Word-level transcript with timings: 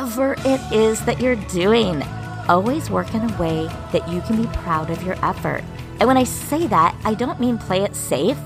whatever 0.00 0.34
it 0.46 0.60
is 0.72 1.04
that 1.04 1.20
you're 1.20 1.36
doing. 1.36 2.02
Always 2.48 2.88
work 2.88 3.12
in 3.12 3.20
a 3.20 3.38
way 3.38 3.66
that 3.92 4.08
you 4.08 4.22
can 4.22 4.40
be 4.40 4.48
proud 4.48 4.88
of 4.88 5.02
your 5.02 5.22
effort. 5.22 5.62
And 5.98 6.06
when 6.06 6.16
I 6.16 6.24
say 6.24 6.66
that, 6.68 6.96
I 7.04 7.12
don't 7.12 7.38
mean 7.38 7.58
play 7.58 7.82
it 7.82 7.94
safe. 7.94 8.38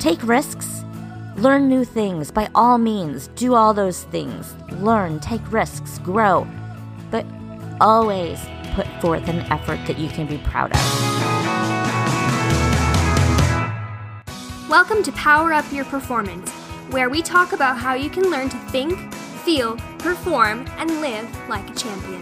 Take 0.00 0.20
risks, 0.24 0.82
learn 1.36 1.68
new 1.68 1.84
things 1.84 2.32
by 2.32 2.48
all 2.52 2.78
means, 2.78 3.28
do 3.36 3.54
all 3.54 3.72
those 3.72 4.02
things. 4.04 4.56
Learn, 4.72 5.20
take 5.20 5.52
risks, 5.52 6.00
grow. 6.00 6.48
But 7.12 7.24
always 7.80 8.40
put 8.74 8.88
forth 9.00 9.28
an 9.28 9.38
effort 9.52 9.78
that 9.86 10.00
you 10.00 10.08
can 10.08 10.26
be 10.26 10.38
proud 10.38 10.72
of. 10.72 10.80
Welcome 14.68 15.04
to 15.04 15.12
Power 15.12 15.52
Up 15.52 15.70
Your 15.72 15.84
Performance, 15.84 16.50
where 16.90 17.08
we 17.08 17.22
talk 17.22 17.52
about 17.52 17.78
how 17.78 17.94
you 17.94 18.10
can 18.10 18.32
learn 18.32 18.48
to 18.48 18.58
think, 18.70 18.98
feel, 19.48 19.78
perform, 19.98 20.66
and 20.76 21.00
live 21.00 21.48
like 21.48 21.70
a 21.70 21.74
champion. 21.74 22.20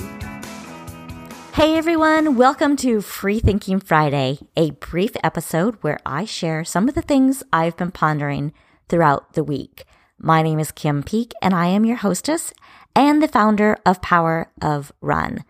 Hey 1.54 1.76
everyone, 1.76 2.36
welcome 2.36 2.76
to 2.76 3.00
Free 3.00 3.40
Thinking 3.40 3.80
Friday, 3.80 4.38
a 4.56 4.70
brief 4.70 5.10
episode 5.24 5.74
where 5.80 5.98
I 6.06 6.24
share 6.24 6.62
some 6.62 6.88
of 6.88 6.94
the 6.94 7.02
things 7.02 7.42
I've 7.52 7.76
been 7.76 7.90
pondering 7.90 8.52
throughout 8.88 9.32
the 9.32 9.42
week. 9.42 9.86
My 10.20 10.40
name 10.40 10.60
is 10.60 10.70
Kim 10.70 11.02
Peek 11.02 11.32
and 11.42 11.52
I 11.52 11.66
am 11.66 11.84
your 11.84 11.96
hostess 11.96 12.54
and 12.94 13.20
the 13.20 13.26
founder 13.26 13.76
of 13.84 14.00
Power 14.00 14.52
of 14.62 14.92
Run. 15.00 15.42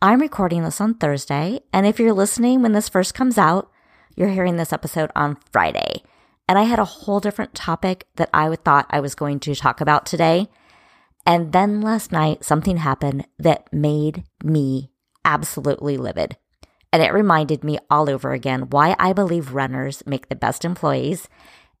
I'm 0.00 0.22
recording 0.22 0.62
this 0.62 0.80
on 0.80 0.94
Thursday, 0.94 1.60
and 1.70 1.86
if 1.86 2.00
you're 2.00 2.14
listening 2.14 2.62
when 2.62 2.72
this 2.72 2.88
first 2.88 3.12
comes 3.12 3.36
out, 3.36 3.70
you're 4.16 4.30
hearing 4.30 4.56
this 4.56 4.72
episode 4.72 5.10
on 5.14 5.36
Friday. 5.52 6.02
And 6.48 6.58
I 6.58 6.62
had 6.62 6.78
a 6.78 6.86
whole 6.86 7.20
different 7.20 7.54
topic 7.54 8.06
that 8.16 8.30
I 8.32 8.56
thought 8.56 8.86
I 8.88 9.00
was 9.00 9.14
going 9.14 9.38
to 9.40 9.54
talk 9.54 9.82
about 9.82 10.06
today. 10.06 10.48
And 11.26 11.52
then 11.52 11.80
last 11.80 12.12
night, 12.12 12.44
something 12.44 12.78
happened 12.78 13.26
that 13.38 13.72
made 13.72 14.24
me 14.42 14.90
absolutely 15.24 15.96
livid. 15.96 16.36
And 16.92 17.02
it 17.02 17.12
reminded 17.12 17.62
me 17.62 17.78
all 17.88 18.10
over 18.10 18.32
again 18.32 18.70
why 18.70 18.96
I 18.98 19.12
believe 19.12 19.54
runners 19.54 20.02
make 20.06 20.28
the 20.28 20.34
best 20.34 20.64
employees. 20.64 21.28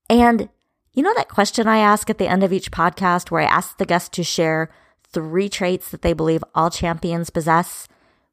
And 0.08 0.48
you 0.92 1.02
know 1.02 1.14
that 1.14 1.28
question 1.28 1.66
I 1.66 1.78
ask 1.78 2.10
at 2.10 2.18
the 2.18 2.28
end 2.28 2.42
of 2.42 2.52
each 2.52 2.70
podcast 2.70 3.30
where 3.30 3.42
I 3.42 3.46
ask 3.46 3.78
the 3.78 3.86
guest 3.86 4.12
to 4.14 4.24
share 4.24 4.70
three 5.12 5.48
traits 5.48 5.90
that 5.90 6.02
they 6.02 6.12
believe 6.12 6.44
all 6.54 6.70
champions 6.70 7.30
possess? 7.30 7.88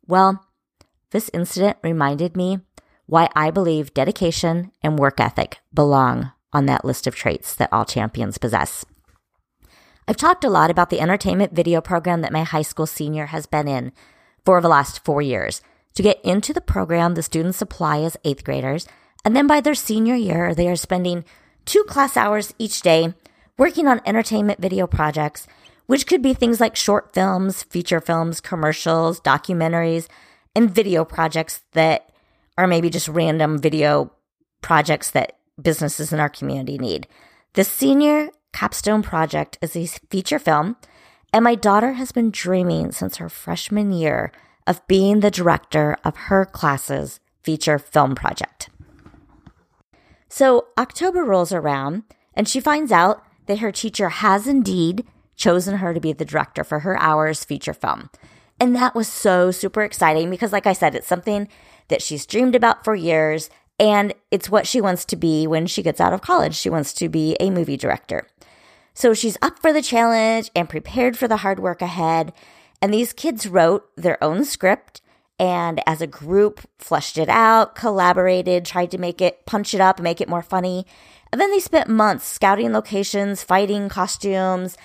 Well, 0.06 0.46
this 1.12 1.30
incident 1.34 1.78
reminded 1.84 2.36
me 2.36 2.60
why 3.06 3.30
I 3.36 3.52
believe 3.52 3.94
dedication 3.94 4.72
and 4.84 5.00
work 5.00 5.20
ethic 5.20 5.60
belong 5.74 6.32
on 6.54 6.66
that 6.66 6.86
list 6.86 7.08
of 7.08 7.16
traits 7.16 7.56
that 7.56 7.72
all 7.72 7.86
champions 7.86 8.38
possess. 8.38 8.86
I've 10.08 10.18
talked 10.18 10.44
a 10.44 10.50
lot 10.50 10.72
about 10.72 10.90
the 10.90 11.02
entertainment 11.02 11.54
video 11.54 11.82
program 11.82 12.22
that 12.22 12.32
my 12.32 12.44
high 12.44 12.62
school 12.62 12.86
senior 12.86 13.28
has 13.28 13.46
been 13.46 13.68
in 13.68 13.92
for 14.46 14.62
the 14.62 14.70
last 14.70 15.04
four 15.04 15.22
years. 15.22 15.62
To 15.96 16.04
get 16.04 16.24
into 16.24 16.54
the 16.54 16.62
program, 16.62 17.16
the 17.16 17.24
students 17.24 17.62
apply 17.62 18.02
as 18.02 18.18
eighth 18.24 18.44
graders, 18.44 18.88
and 19.26 19.36
then 19.36 19.48
by 19.48 19.62
their 19.62 19.76
senior 19.76 20.16
year, 20.16 20.54
they 20.56 20.70
are 20.70 20.76
spending 20.76 21.26
two 21.66 21.84
class 21.84 22.16
hours 22.16 22.54
each 22.58 22.82
day 22.82 23.14
working 23.58 23.88
on 23.88 24.02
entertainment 24.06 24.62
video 24.62 24.88
projects 24.88 25.48
which 25.88 26.06
could 26.06 26.22
be 26.22 26.34
things 26.34 26.60
like 26.60 26.76
short 26.76 27.14
films, 27.14 27.64
feature 27.64 28.00
films, 28.00 28.40
commercials, 28.40 29.20
documentaries, 29.22 30.08
and 30.56 30.70
video 30.70 31.04
projects 31.04 31.62
that 31.72 32.12
are 32.58 32.68
maybe 32.68 32.90
just 32.90 33.08
random 33.08 33.58
video 33.58 34.12
projects 34.62 35.12
that 35.12 35.38
businesses 35.62 36.14
in 36.14 36.20
our 36.20 36.30
community 36.30 36.78
need. 36.78 37.08
The 37.54 37.64
senior 37.64 38.30
capstone 38.54 39.04
project 39.04 39.58
is 39.62 39.76
a 39.76 39.86
feature 40.10 40.40
film, 40.40 40.78
and 41.34 41.44
my 41.44 41.56
daughter 41.56 41.94
has 41.94 42.12
been 42.12 42.32
dreaming 42.32 42.92
since 42.92 43.18
her 43.18 43.30
freshman 43.30 43.92
year 43.92 44.32
of 44.66 44.86
being 44.88 45.20
the 45.20 45.32
director 45.32 45.98
of 46.04 46.16
her 46.16 46.46
class's 46.46 47.20
feature 47.44 47.80
film 47.80 48.16
project. 48.16 48.70
So 50.30 50.68
October 50.78 51.24
rolls 51.24 51.54
around, 51.54 52.04
and 52.34 52.48
she 52.48 52.60
finds 52.60 52.92
out 52.92 53.24
that 53.46 53.60
her 53.60 53.72
teacher 53.72 54.10
has 54.10 54.48
indeed 54.48 55.06
chosen 55.36 55.78
her 55.78 55.94
to 55.94 56.00
be 56.00 56.12
the 56.12 56.26
director 56.26 56.64
for 56.64 56.80
her 56.80 57.00
hours 57.00 57.46
feature 57.46 57.74
film. 57.74 58.10
And 58.60 58.76
that 58.76 58.96
was 58.96 59.08
so 59.08 59.52
super 59.52 59.84
exciting 59.84 60.30
because, 60.30 60.52
like 60.52 60.68
I 60.68 60.74
said, 60.74 60.96
it's 60.96 61.08
something 61.08 61.48
that 61.88 62.02
she's 62.02 62.26
dreamed 62.26 62.56
about 62.56 62.84
for 62.84 62.96
years. 62.96 63.50
And 63.80 64.14
it's 64.32 64.50
what 64.50 64.66
she 64.66 64.82
wants 64.82 65.06
to 65.06 65.16
be 65.16 65.46
when 65.46 65.68
she 65.68 65.84
gets 65.84 66.02
out 66.02 66.12
of 66.12 66.22
college. 66.22 66.56
She 66.56 66.70
wants 66.70 66.94
to 66.96 67.08
be 67.08 67.38
a 67.40 67.52
movie 67.52 67.78
director. 67.78 68.28
So 68.98 69.14
she's 69.14 69.38
up 69.44 69.60
for 69.60 69.72
the 69.72 69.84
challenge 69.84 70.50
and 70.56 70.68
prepared 70.68 71.16
for 71.16 71.28
the 71.28 71.38
hard 71.38 71.60
work 71.60 71.84
ahead. 71.84 72.34
And 72.82 72.92
these 72.92 73.14
kids 73.14 73.46
wrote 73.46 73.88
their 73.96 74.22
own 74.24 74.44
script 74.44 75.02
and 75.38 75.84
as 75.86 76.02
a 76.02 76.08
group 76.08 76.62
fleshed 76.80 77.20
it 77.20 77.30
out, 77.30 77.76
collaborated, 77.76 78.66
tried 78.66 78.90
to 78.90 78.98
make 78.98 79.22
it 79.22 79.46
punch 79.46 79.76
it 79.76 79.82
up, 79.82 80.00
make 80.00 80.20
it 80.20 80.28
more 80.28 80.42
funny. 80.42 80.88
And 81.32 81.40
then 81.40 81.52
they 81.52 81.60
spent 81.60 81.88
months 81.88 82.26
scouting 82.26 82.74
locations, 82.74 83.44
fighting 83.44 83.88
costumes, 83.88 84.78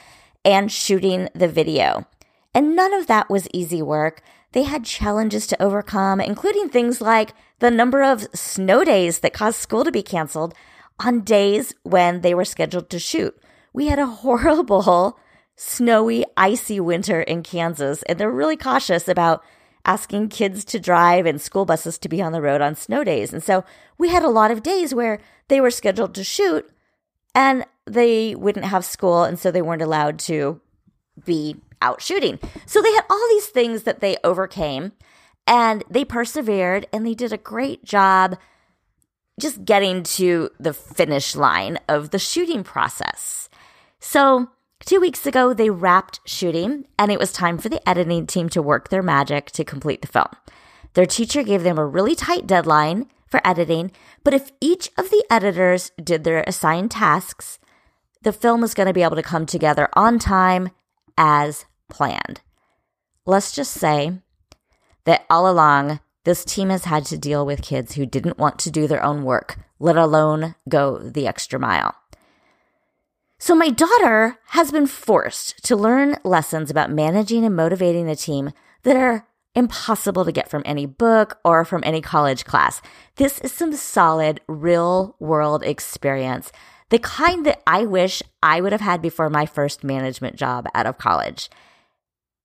and 0.45 0.71
shooting 0.71 1.31
the 1.35 1.49
video. 1.49 2.07
And 2.55 2.77
none 2.77 2.93
of 2.93 3.07
that 3.07 3.31
was 3.31 3.49
easy 3.55 3.81
work. 3.81 4.21
They 4.53 4.65
had 4.65 4.85
challenges 4.85 5.47
to 5.47 5.63
overcome, 5.63 6.21
including 6.21 6.69
things 6.69 7.01
like 7.01 7.33
the 7.61 7.71
number 7.71 8.03
of 8.03 8.29
snow 8.35 8.85
days 8.85 9.21
that 9.21 9.33
caused 9.33 9.57
school 9.57 9.85
to 9.85 9.91
be 9.91 10.03
canceled 10.03 10.53
on 11.01 11.21
days 11.21 11.75
when 11.83 12.21
they 12.21 12.35
were 12.35 12.45
scheduled 12.45 12.91
to 12.91 12.99
shoot. 12.99 13.35
We 13.73 13.87
had 13.87 13.99
a 13.99 14.07
horrible, 14.07 15.19
snowy, 15.57 16.25
icy 16.37 16.81
winter 16.81 17.23
in 17.23 17.43
Kansas, 17.43 18.03
and 18.05 18.19
they're 18.19 18.31
really 18.31 18.57
cautious 18.57 19.09
about 19.09 19.43
asking 19.85 20.29
kids 20.29 20.65
to 20.65 20.79
drive 20.79 21.27
and 21.27 21.41
school 21.41 21.65
buses 21.65 21.99
to 21.99 22.09
be 22.09 22.23
on 22.23 22.33
the 22.33 22.43
road 22.43 22.61
on 22.61 22.75
snow 22.75 23.03
days. 23.03 23.33
And 23.33 23.43
so 23.43 23.65
we 23.99 24.09
had 24.09 24.23
a 24.23 24.29
lot 24.29 24.51
of 24.51 24.63
days 24.63 24.95
where 24.95 25.19
they 25.49 25.61
were 25.61 25.71
scheduled 25.71 26.15
to 26.15 26.25
shoot 26.25 26.71
and 27.35 27.65
they 27.87 28.35
wouldn't 28.35 28.67
have 28.67 28.85
school, 28.85 29.25
and 29.25 29.39
so 29.39 29.51
they 29.51 29.63
weren't 29.63 29.83
allowed 29.83 30.19
to 30.21 30.61
be 31.25 31.57
out 31.81 32.01
shooting. 32.01 32.39
So 32.67 32.81
they 32.81 32.93
had 32.93 33.05
all 33.11 33.29
these 33.31 33.47
things 33.47 33.83
that 33.83 34.01
they 34.01 34.19
overcame, 34.23 34.93
and 35.47 35.83
they 35.91 36.05
persevered, 36.05 36.87
and 36.93 37.05
they 37.05 37.15
did 37.15 37.33
a 37.33 37.39
great 37.39 37.85
job 37.85 38.39
just 39.41 39.65
getting 39.65 40.03
to 40.03 40.51
the 40.61 40.73
finish 40.73 41.35
line 41.35 41.79
of 41.89 42.11
the 42.11 42.19
shooting 42.19 42.63
process. 42.63 43.49
So, 44.05 44.49
two 44.85 45.01
weeks 45.01 45.27
ago, 45.27 45.55
they 45.55 45.71
wrapped 45.71 46.19
shooting, 46.27 46.87
and 46.99 47.13
it 47.13 47.21
was 47.21 47.33
time 47.33 47.57
for 47.57 47.69
the 47.69 47.89
editing 47.89 48.27
team 48.27 48.49
to 48.49 48.61
work 48.61 48.89
their 48.89 49.01
magic 49.01 49.53
to 49.53 49.65
complete 49.65 50.03
the 50.03 50.09
film. 50.09 50.27
Their 50.95 51.07
teacher 51.07 51.45
gave 51.45 51.63
them 51.63 51.79
a 51.79 51.87
really 51.87 52.17
tight 52.17 52.49
deadline 52.49 53.07
for 53.29 53.41
editing, 53.47 53.93
but 54.25 54.35
if 54.35 54.51
each 54.61 54.91
of 54.99 55.11
the 55.11 55.25
editors 55.31 55.93
did 56.03 56.25
their 56.25 56.43
assigned 56.49 56.91
tasks, 56.91 57.61
the 58.23 58.33
film 58.33 58.65
is 58.65 58.75
going 58.75 58.89
to 58.89 58.93
be 58.93 59.05
able 59.05 59.15
to 59.15 59.23
come 59.23 59.47
together 59.47 59.89
on 59.95 60.19
time 60.19 60.71
as 61.17 61.65
planned. 61.89 62.41
Let's 63.25 63.53
just 63.53 63.73
say 63.73 64.19
that 65.05 65.25
all 65.31 65.49
along, 65.49 66.01
this 66.25 66.45
team 66.45 66.71
has 66.71 66.87
had 66.87 67.05
to 67.07 67.17
deal 67.17 67.47
with 67.47 67.63
kids 67.63 67.95
who 67.95 68.05
didn't 68.05 68.37
want 68.37 68.59
to 68.59 68.71
do 68.73 68.89
their 68.89 69.05
own 69.05 69.23
work, 69.23 69.61
let 69.79 69.97
alone 69.97 70.57
go 70.69 70.99
the 70.99 71.29
extra 71.29 71.61
mile. 71.61 71.95
So, 73.43 73.57
my 73.57 73.71
daughter 73.71 74.39
has 74.51 74.71
been 74.71 74.87
forced 74.87 75.65
to 75.65 75.75
learn 75.75 76.17
lessons 76.23 76.71
about 76.71 76.93
managing 76.93 77.45
and 77.45 77.57
motivating 77.57 78.09
a 78.09 78.15
team 78.15 78.53
that 78.85 78.95
are 78.95 79.27
impossible 79.57 80.25
to 80.25 80.31
get 80.31 80.49
from 80.49 80.63
any 80.65 80.87
book 80.87 81.41
or 81.45 81.65
from 81.65 81.83
any 81.85 82.01
college 82.01 82.45
class. 82.45 82.81
This 83.17 83.41
is 83.41 83.51
some 83.51 83.73
solid 83.73 84.41
real 84.47 85.17
world 85.19 85.65
experience 85.65 86.53
the 86.91 87.01
kind 87.01 87.45
that 87.45 87.61
I 87.67 87.85
wish 87.85 88.23
I 88.45 88.61
would 88.61 88.71
have 88.71 88.81
had 88.81 89.03
before 89.03 89.29
my 89.29 89.45
first 89.45 89.83
management 89.83 90.37
job 90.37 90.69
out 90.73 90.87
of 90.87 90.99
college. 90.99 91.51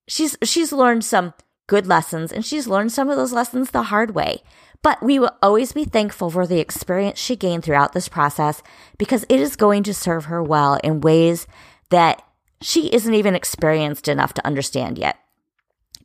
She's 0.07 0.35
she's 0.41 0.73
learned 0.73 1.05
some 1.05 1.35
good 1.67 1.85
lessons 1.85 2.31
and 2.31 2.43
she's 2.43 2.67
learned 2.67 2.91
some 2.91 3.07
of 3.07 3.17
those 3.17 3.33
lessons 3.33 3.69
the 3.69 3.83
hard 3.83 4.15
way. 4.15 4.41
But 4.81 5.01
we 5.03 5.19
will 5.19 5.35
always 5.41 5.73
be 5.73 5.85
thankful 5.85 6.29
for 6.29 6.47
the 6.47 6.59
experience 6.59 7.19
she 7.19 7.35
gained 7.35 7.63
throughout 7.63 7.93
this 7.93 8.07
process 8.07 8.61
because 8.97 9.25
it 9.27 9.39
is 9.39 9.55
going 9.55 9.83
to 9.83 9.93
serve 9.93 10.25
her 10.25 10.41
well 10.41 10.79
in 10.83 11.01
ways 11.01 11.47
that 11.89 12.21
she 12.61 12.87
isn't 12.93 13.13
even 13.13 13.35
experienced 13.35 14.07
enough 14.07 14.33
to 14.33 14.45
understand 14.45 14.97
yet. 14.97 15.17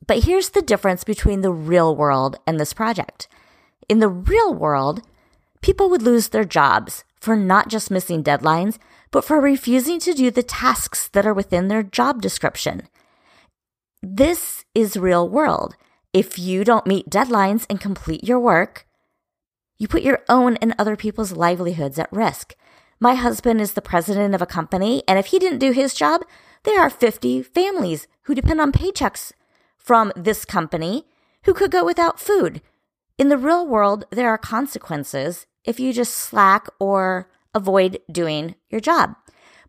But 0.06 0.24
here's 0.24 0.50
the 0.50 0.62
difference 0.62 1.04
between 1.04 1.42
the 1.42 1.52
real 1.52 1.94
world 1.94 2.36
and 2.46 2.58
this 2.58 2.72
project. 2.72 3.28
In 3.88 4.00
the 4.00 4.08
real 4.08 4.52
world, 4.52 5.02
people 5.60 5.88
would 5.90 6.02
lose 6.02 6.28
their 6.28 6.44
jobs 6.44 7.04
for 7.20 7.36
not 7.36 7.69
just 7.69 7.90
missing 7.90 8.24
deadlines, 8.24 8.78
but 9.10 9.24
for 9.24 9.40
refusing 9.40 10.00
to 10.00 10.12
do 10.12 10.30
the 10.30 10.42
tasks 10.42 11.08
that 11.08 11.26
are 11.26 11.34
within 11.34 11.69
their 11.69 11.82
job 11.82 12.20
description. 12.20 12.88
This 14.02 14.64
is 14.74 14.96
real 14.96 15.28
world. 15.28 15.76
If 16.12 16.38
you 16.38 16.62
don't 16.62 16.86
meet 16.86 17.08
deadlines 17.08 17.64
and 17.70 17.80
complete 17.80 18.22
your 18.22 18.38
work, 18.38 18.86
you 19.78 19.88
put 19.88 20.02
your 20.02 20.20
own 20.28 20.56
and 20.56 20.74
other 20.78 20.94
people's 20.94 21.32
livelihoods 21.32 21.98
at 21.98 22.12
risk. 22.12 22.54
My 23.00 23.14
husband 23.14 23.62
is 23.62 23.72
the 23.72 23.80
president 23.80 24.34
of 24.34 24.42
a 24.42 24.46
company, 24.46 25.02
and 25.08 25.18
if 25.18 25.26
he 25.26 25.38
didn't 25.38 25.58
do 25.58 25.70
his 25.72 25.94
job, 25.94 26.22
there 26.64 26.78
are 26.80 26.90
50 26.90 27.42
families 27.42 28.06
who 28.24 28.34
depend 28.34 28.60
on 28.60 28.72
paychecks 28.72 29.32
from 29.78 30.12
this 30.14 30.44
company 30.44 31.06
who 31.44 31.54
could 31.54 31.70
go 31.70 31.82
without 31.82 32.20
food. 32.20 32.60
In 33.16 33.30
the 33.30 33.38
real 33.38 33.66
world, 33.66 34.04
there 34.10 34.28
are 34.28 34.38
consequences 34.38 35.46
if 35.64 35.80
you 35.80 35.94
just 35.94 36.14
slack 36.14 36.68
or 36.78 37.30
avoid 37.54 37.98
doing 38.10 38.54
your 38.68 38.80
job. 38.82 39.16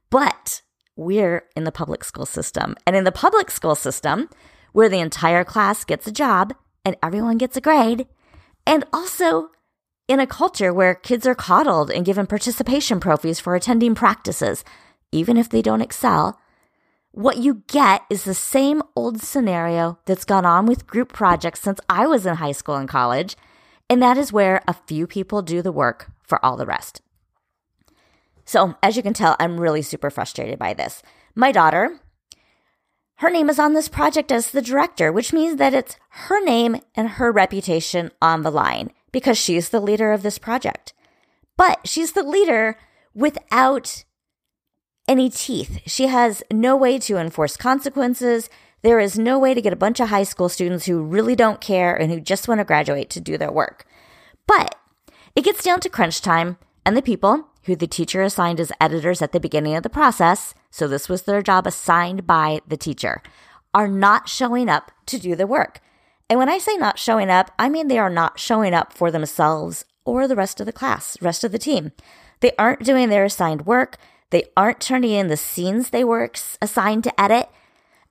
But 0.09 0.61
we're 0.97 1.45
in 1.55 1.63
the 1.63 1.71
public 1.71 2.03
school 2.03 2.25
system. 2.25 2.75
And 2.85 2.97
in 2.97 3.05
the 3.05 3.11
public 3.11 3.49
school 3.49 3.75
system, 3.75 4.29
where 4.73 4.89
the 4.89 4.99
entire 4.99 5.43
class 5.43 5.85
gets 5.85 6.05
a 6.05 6.11
job 6.11 6.53
and 6.83 6.97
everyone 7.01 7.37
gets 7.37 7.55
a 7.55 7.61
grade, 7.61 8.05
and 8.67 8.83
also 8.91 9.49
in 10.07 10.19
a 10.19 10.27
culture 10.27 10.73
where 10.73 10.93
kids 10.93 11.25
are 11.25 11.35
coddled 11.35 11.89
and 11.89 12.05
given 12.05 12.27
participation 12.27 12.99
trophies 12.99 13.39
for 13.39 13.55
attending 13.55 13.95
practices, 13.95 14.65
even 15.11 15.37
if 15.37 15.47
they 15.47 15.61
don't 15.61 15.81
excel, 15.81 16.39
what 17.11 17.37
you 17.37 17.61
get 17.67 18.01
is 18.09 18.23
the 18.23 18.33
same 18.33 18.81
old 18.95 19.21
scenario 19.21 19.99
that's 20.05 20.25
gone 20.25 20.45
on 20.45 20.65
with 20.65 20.87
group 20.87 21.13
projects 21.13 21.61
since 21.61 21.79
I 21.87 22.07
was 22.07 22.25
in 22.25 22.35
high 22.35 22.51
school 22.51 22.75
and 22.75 22.89
college, 22.89 23.37
and 23.89 24.01
that 24.01 24.17
is 24.17 24.33
where 24.33 24.61
a 24.67 24.73
few 24.73 25.05
people 25.05 25.41
do 25.41 25.61
the 25.61 25.71
work 25.71 26.11
for 26.23 26.43
all 26.43 26.57
the 26.57 26.65
rest. 26.65 27.01
So, 28.45 28.75
as 28.81 28.97
you 28.97 29.03
can 29.03 29.13
tell, 29.13 29.35
I'm 29.39 29.59
really 29.59 29.83
super 29.83 30.09
frustrated 30.09 30.57
by 30.57 30.73
this. 30.73 31.01
My 31.35 31.51
daughter, 31.51 31.99
her 33.23 33.29
name 33.29 33.49
is 33.49 33.57
on 33.57 33.73
this 33.73 33.87
project 33.87 34.33
as 34.33 34.51
the 34.51 34.61
director, 34.61 35.09
which 35.09 35.31
means 35.31 35.55
that 35.55 35.73
it's 35.73 35.95
her 36.09 36.43
name 36.43 36.81
and 36.93 37.07
her 37.07 37.31
reputation 37.31 38.11
on 38.21 38.43
the 38.43 38.51
line 38.51 38.91
because 39.13 39.37
she's 39.37 39.69
the 39.69 39.79
leader 39.79 40.11
of 40.11 40.23
this 40.23 40.37
project. 40.37 40.91
But 41.55 41.79
she's 41.87 42.11
the 42.11 42.23
leader 42.23 42.77
without 43.15 44.03
any 45.07 45.29
teeth. 45.29 45.79
She 45.85 46.07
has 46.07 46.43
no 46.51 46.75
way 46.75 46.99
to 46.99 47.15
enforce 47.15 47.55
consequences. 47.55 48.49
There 48.81 48.99
is 48.99 49.17
no 49.17 49.39
way 49.39 49.53
to 49.53 49.61
get 49.61 49.71
a 49.71 49.77
bunch 49.77 50.01
of 50.01 50.09
high 50.09 50.23
school 50.23 50.49
students 50.49 50.85
who 50.85 51.01
really 51.01 51.33
don't 51.33 51.61
care 51.61 51.95
and 51.95 52.11
who 52.11 52.19
just 52.19 52.49
want 52.49 52.59
to 52.59 52.65
graduate 52.65 53.09
to 53.11 53.21
do 53.21 53.37
their 53.37 53.53
work. 53.53 53.85
But 54.45 54.75
it 55.33 55.45
gets 55.45 55.63
down 55.63 55.79
to 55.79 55.89
crunch 55.89 56.19
time, 56.19 56.57
and 56.85 56.97
the 56.97 57.01
people 57.01 57.47
who 57.63 57.75
the 57.75 57.87
teacher 57.87 58.21
assigned 58.21 58.59
as 58.59 58.71
editors 58.79 59.21
at 59.21 59.31
the 59.31 59.39
beginning 59.39 59.75
of 59.75 59.83
the 59.83 59.89
process, 59.89 60.53
so 60.69 60.87
this 60.87 61.07
was 61.07 61.23
their 61.23 61.41
job 61.41 61.65
assigned 61.67 62.27
by 62.27 62.61
the 62.67 62.77
teacher, 62.77 63.21
are 63.73 63.87
not 63.87 64.29
showing 64.29 64.69
up 64.69 64.91
to 65.07 65.19
do 65.19 65.35
the 65.35 65.47
work. 65.47 65.79
And 66.29 66.39
when 66.39 66.49
I 66.49 66.57
say 66.57 66.75
not 66.77 66.99
showing 66.99 67.29
up, 67.29 67.51
I 67.59 67.69
mean 67.69 67.87
they 67.87 67.99
are 67.99 68.09
not 68.09 68.39
showing 68.39 68.73
up 68.73 68.93
for 68.93 69.11
themselves 69.11 69.85
or 70.05 70.27
the 70.27 70.35
rest 70.35 70.59
of 70.59 70.65
the 70.65 70.73
class, 70.73 71.17
rest 71.21 71.43
of 71.43 71.51
the 71.51 71.59
team. 71.59 71.91
They 72.39 72.51
aren't 72.57 72.83
doing 72.83 73.09
their 73.09 73.25
assigned 73.25 73.65
work. 73.65 73.97
They 74.29 74.45
aren't 74.57 74.81
turning 74.81 75.11
in 75.11 75.27
the 75.27 75.37
scenes 75.37 75.89
they 75.89 76.03
were 76.03 76.31
assigned 76.61 77.03
to 77.05 77.21
edit. 77.21 77.49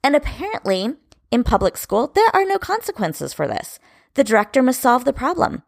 And 0.04 0.16
apparently, 0.16 0.94
in 1.30 1.44
public 1.44 1.76
school, 1.76 2.08
there 2.14 2.34
are 2.34 2.44
no 2.44 2.58
consequences 2.58 3.32
for 3.32 3.46
this. 3.46 3.78
The 4.14 4.24
director 4.24 4.62
must 4.62 4.80
solve 4.80 5.04
the 5.04 5.12
problem. 5.12 5.62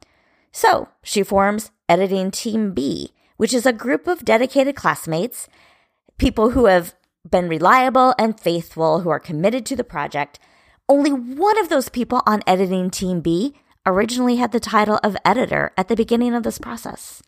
So 0.53 0.89
she 1.03 1.23
forms 1.23 1.73
Editing 1.89 2.31
Team 2.31 2.73
B, 2.73 3.13
which 3.37 3.55
is 3.55 3.67
a 3.67 3.73
group 3.73 4.07
of 4.07 4.25
dedicated 4.25 4.77
classmates, 4.77 5.49
people 6.19 6.51
who 6.51 6.67
have 6.67 6.95
been 7.29 7.49
reliable 7.49 8.15
and 8.19 8.39
faithful, 8.39 9.01
who 9.01 9.11
are 9.11 9.21
committed 9.21 9.65
to 9.67 9.77
the 9.77 9.85
project. 9.85 10.39
Only 10.89 11.13
one 11.13 11.59
of 11.59 11.69
those 11.69 11.89
people 11.89 12.23
on 12.27 12.43
Editing 12.47 12.91
Team 12.91 13.21
B 13.21 13.55
originally 13.87 14.37
had 14.37 14.53
the 14.53 14.61
title 14.61 15.01
of 15.03 15.17
editor 15.25 15.73
at 15.77 15.89
the 15.89 15.97
beginning 15.97 16.35
of 16.35 16.43
this 16.43 16.59
process. 16.59 17.23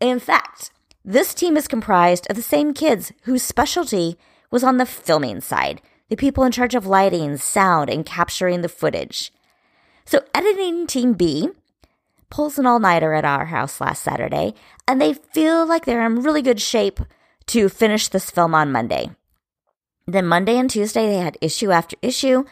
In 0.00 0.18
fact, 0.18 0.70
this 1.04 1.34
team 1.34 1.56
is 1.56 1.68
comprised 1.68 2.26
of 2.30 2.36
the 2.36 2.42
same 2.42 2.72
kids 2.72 3.12
whose 3.22 3.42
specialty 3.42 4.16
was 4.50 4.64
on 4.64 4.78
the 4.78 4.86
filming 4.86 5.40
side, 5.40 5.82
the 6.08 6.16
people 6.16 6.44
in 6.44 6.52
charge 6.52 6.74
of 6.74 6.86
lighting, 6.86 7.36
sound, 7.36 7.90
and 7.90 8.06
capturing 8.06 8.62
the 8.62 8.68
footage. 8.68 9.32
So, 10.04 10.20
editing 10.34 10.86
team 10.86 11.14
B 11.14 11.50
pulls 12.34 12.58
an 12.58 12.66
all 12.66 12.80
nighter 12.80 13.12
at 13.14 13.24
our 13.24 13.44
house 13.44 13.80
last 13.80 14.02
Saturday, 14.02 14.52
and 14.88 15.00
they 15.00 15.14
feel 15.14 15.64
like 15.64 15.84
they're 15.84 16.04
in 16.04 16.20
really 16.20 16.42
good 16.42 16.60
shape 16.60 16.98
to 17.46 17.68
finish 17.68 18.08
this 18.08 18.28
film 18.28 18.56
on 18.56 18.72
Monday. 18.72 19.08
Then, 20.08 20.26
Monday 20.26 20.58
and 20.58 20.68
Tuesday, 20.68 21.06
they 21.06 21.18
had 21.18 21.38
issue 21.40 21.70
after 21.70 21.96
issue, 22.02 22.42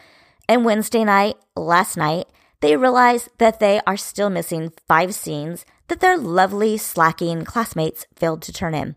and 0.47 0.63
Wednesday 0.63 1.03
night, 1.03 1.35
last 1.57 1.97
night, 1.97 2.27
they 2.61 2.77
realize 2.77 3.27
that 3.39 3.59
they 3.59 3.81
are 3.85 3.97
still 3.97 4.29
missing 4.29 4.71
five 4.87 5.13
scenes 5.13 5.65
that 5.89 5.99
their 5.99 6.17
lovely, 6.17 6.77
slacking 6.77 7.43
classmates 7.43 8.05
failed 8.15 8.41
to 8.43 8.53
turn 8.53 8.73
in. 8.73 8.95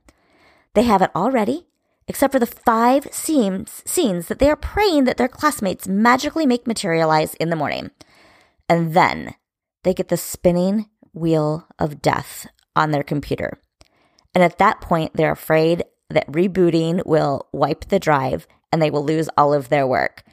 They 0.75 0.85
have 0.85 1.03
it 1.03 1.11
all 1.17 1.33
ready, 1.33 1.67
except 2.07 2.33
for 2.33 2.39
the 2.39 2.47
five 2.47 3.09
scenes, 3.11 3.83
scenes 3.85 4.29
that 4.29 4.39
they 4.39 4.49
are 4.49 4.55
praying 4.55 5.03
that 5.05 5.17
their 5.17 5.27
classmates 5.27 5.89
magically 5.89 6.47
make 6.47 6.65
materialize 6.65 7.35
in 7.35 7.51
the 7.51 7.57
morning. 7.57 7.91
And 8.69 8.95
then 8.95 9.35
they 9.87 9.95
get 9.95 10.09
the 10.09 10.17
spinning 10.17 10.91
wheel 11.15 11.65
of 11.79 12.03
death 12.03 12.49
on 12.75 12.91
their 12.91 13.05
computer. 13.05 13.61
And 14.35 14.43
at 14.43 14.59
that 14.59 14.81
point, 14.81 15.13
they're 15.15 15.31
afraid 15.31 15.85
that 16.11 16.27
rebooting 16.27 17.07
will 17.07 17.47
wipe 17.53 17.85
the 17.85 18.01
drive 18.01 18.49
and 18.73 18.83
they 18.83 18.91
will 18.91 19.05
lose 19.05 19.29
all 19.39 19.55
of 19.55 19.69
their 19.69 19.87
work. 19.87 20.25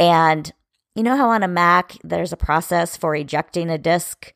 And 0.00 0.50
you 0.94 1.02
know 1.02 1.18
how 1.18 1.28
on 1.28 1.42
a 1.42 1.48
Mac 1.48 1.98
there's 2.02 2.32
a 2.32 2.38
process 2.38 2.96
for 2.96 3.14
ejecting 3.14 3.68
a 3.68 3.76
disk? 3.76 4.32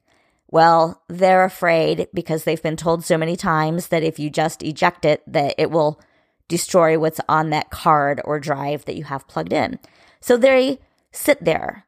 Well, 0.48 1.02
they're 1.08 1.44
afraid 1.44 2.08
because 2.12 2.44
they've 2.44 2.62
been 2.62 2.76
told 2.76 3.06
so 3.06 3.16
many 3.16 3.36
times 3.36 3.88
that 3.88 4.02
if 4.02 4.18
you 4.18 4.28
just 4.28 4.62
eject 4.62 5.06
it, 5.06 5.22
that 5.26 5.54
it 5.56 5.70
will 5.70 5.98
destroy 6.46 6.98
what's 6.98 7.22
on 7.26 7.48
that 7.50 7.70
card 7.70 8.20
or 8.22 8.38
drive 8.38 8.84
that 8.84 8.96
you 8.96 9.04
have 9.04 9.28
plugged 9.28 9.54
in. 9.54 9.78
So 10.20 10.36
they 10.36 10.78
sit 11.10 11.42
there 11.42 11.86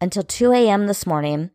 until 0.00 0.22
2 0.22 0.52
a.m. 0.52 0.86
this 0.86 1.06
morning, 1.06 1.50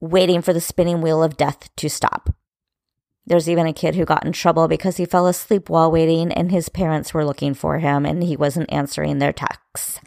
waiting 0.00 0.42
for 0.42 0.52
the 0.52 0.60
spinning 0.60 1.00
wheel 1.00 1.22
of 1.22 1.36
death 1.36 1.68
to 1.76 1.88
stop. 1.88 2.34
There's 3.26 3.48
even 3.48 3.66
a 3.66 3.72
kid 3.72 3.96
who 3.96 4.04
got 4.04 4.24
in 4.24 4.32
trouble 4.32 4.68
because 4.68 4.98
he 4.98 5.04
fell 5.04 5.26
asleep 5.26 5.68
while 5.68 5.90
waiting 5.90 6.30
and 6.32 6.50
his 6.50 6.68
parents 6.68 7.12
were 7.12 7.24
looking 7.24 7.54
for 7.54 7.78
him 7.78 8.06
and 8.06 8.22
he 8.22 8.36
wasn't 8.36 8.72
answering 8.72 9.18
their 9.18 9.32
texts. 9.32 10.00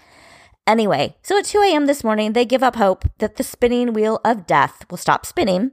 Anyway, 0.66 1.18
so 1.22 1.38
at 1.38 1.46
2 1.46 1.62
a.m. 1.62 1.86
this 1.86 2.04
morning, 2.04 2.34
they 2.34 2.46
give 2.46 2.64
up 2.64 2.76
hope 2.76 3.04
that 3.18 3.36
the 3.36 3.44
spinning 3.44 3.92
wheel 3.92 4.22
of 4.24 4.48
death 4.48 4.86
will 4.90 4.98
stop 4.98 5.26
spinning 5.26 5.72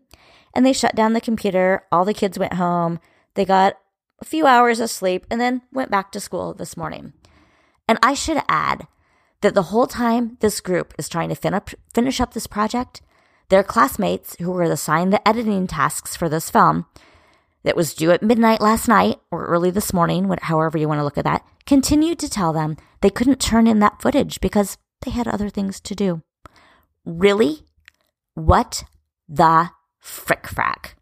and 0.54 0.64
they 0.64 0.72
shut 0.72 0.96
down 0.96 1.12
the 1.12 1.20
computer. 1.20 1.84
All 1.92 2.04
the 2.04 2.14
kids 2.14 2.38
went 2.38 2.54
home. 2.54 2.98
They 3.34 3.44
got 3.44 3.78
a 4.20 4.24
few 4.24 4.46
hours 4.46 4.80
of 4.80 4.90
sleep 4.90 5.26
and 5.30 5.40
then 5.40 5.62
went 5.72 5.90
back 5.90 6.10
to 6.12 6.20
school 6.20 6.54
this 6.54 6.76
morning. 6.76 7.12
And 7.86 7.98
I 8.02 8.14
should 8.14 8.42
add 8.48 8.88
that 9.42 9.54
the 9.54 9.64
whole 9.64 9.86
time 9.86 10.38
this 10.40 10.60
group 10.60 10.94
is 10.98 11.08
trying 11.08 11.28
to 11.28 11.34
fin 11.34 11.60
finish 11.94 12.20
up 12.20 12.32
this 12.32 12.46
project, 12.46 13.02
their 13.48 13.62
classmates 13.62 14.36
who 14.40 14.50
were 14.50 14.62
assigned 14.62 15.12
the 15.12 15.26
editing 15.28 15.66
tasks 15.66 16.16
for 16.16 16.28
this 16.28 16.50
film 16.50 16.86
that 17.62 17.76
was 17.76 17.94
due 17.94 18.10
at 18.10 18.22
midnight 18.22 18.60
last 18.60 18.88
night 18.88 19.18
or 19.30 19.46
early 19.46 19.70
this 19.70 19.92
morning, 19.92 20.32
however 20.42 20.78
you 20.78 20.88
want 20.88 20.98
to 20.98 21.04
look 21.04 21.18
at 21.18 21.24
that, 21.24 21.44
continued 21.66 22.18
to 22.20 22.30
tell 22.30 22.52
them 22.52 22.76
they 23.00 23.10
couldn't 23.10 23.40
turn 23.40 23.66
in 23.66 23.80
that 23.80 24.00
footage 24.00 24.40
because 24.40 24.78
they 25.02 25.10
had 25.10 25.28
other 25.28 25.48
things 25.48 25.80
to 25.80 25.94
do. 25.94 26.22
Really? 27.04 27.64
What 28.34 28.84
the 29.28 29.70
frick 29.98 30.44
frack? 30.44 30.94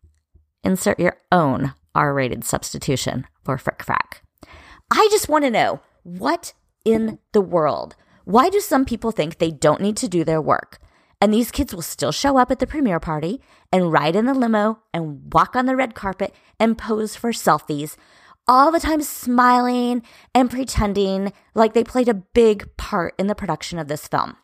Insert 0.63 0.99
your 0.99 1.19
own 1.31 1.75
R 1.95 2.15
rated 2.15 2.45
substitution 2.45 3.27
for 3.43 3.59
frick 3.59 3.79
frack. 3.79 4.21
I 4.91 5.09
just 5.11 5.29
want 5.29 5.45
to 5.45 5.51
know 5.51 5.81
what 6.03 6.53
in 6.85 7.19
the 7.33 7.41
world? 7.41 7.97
Why 8.25 8.49
do 8.49 8.61
some 8.61 8.85
people 8.85 9.11
think 9.11 9.39
they 9.39 9.51
don't 9.51 9.81
need 9.81 9.97
to 9.99 10.09
do 10.09 10.25
their 10.25 10.41
work? 10.41 10.79
And 11.21 11.33
these 11.33 11.51
kids 11.51 11.75
will 11.75 11.83
still 11.83 12.13
show 12.13 12.37
up 12.37 12.51
at 12.51 12.59
the 12.59 12.67
premiere 12.67 13.01
party 13.01 13.41
and 13.73 13.93
ride 13.93 14.17
in 14.17 14.27
the 14.27 14.35
limo 14.35 14.81
and 14.93 15.33
walk 15.33 15.57
on 15.57 15.67
the 15.67 15.77
red 15.77 15.95
carpet 15.95 16.35
and 16.61 16.77
pose 16.77 17.17
for 17.17 17.33
selfies 17.33 17.97
all 18.47 18.71
the 18.71 18.81
time 18.81 19.03
smiling 19.03 20.03
and 20.35 20.51
pretending 20.51 21.33
like 21.55 21.73
they 21.73 21.85
played 21.85 22.09
a 22.09 22.15
big 22.15 22.77
part 22.77 23.15
in 23.19 23.27
the 23.27 23.35
production 23.35 23.79
of 23.79 23.89
this 23.89 24.07
film. 24.07 24.37